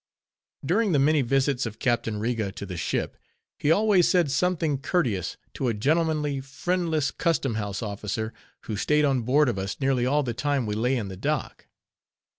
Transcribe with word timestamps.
During 0.65 0.93
the 0.93 0.97
many 0.97 1.21
visits 1.21 1.67
of 1.67 1.77
Captain 1.77 2.17
Riga 2.19 2.51
to 2.53 2.65
the 2.65 2.75
ship, 2.75 3.17
he 3.59 3.69
always 3.69 4.07
said 4.07 4.31
something 4.31 4.79
courteous 4.79 5.37
to 5.53 5.67
a 5.67 5.75
gentlemanly, 5.75 6.39
friendless 6.41 7.11
custom 7.11 7.53
house 7.53 7.83
officer, 7.83 8.33
who 8.61 8.75
staid 8.77 9.05
on 9.05 9.21
board 9.21 9.47
of 9.47 9.59
us 9.59 9.79
nearly 9.79 10.07
all 10.07 10.23
the 10.23 10.33
time 10.33 10.65
we 10.65 10.73
lay 10.73 10.97
in 10.97 11.09
the 11.09 11.17
dock. 11.17 11.67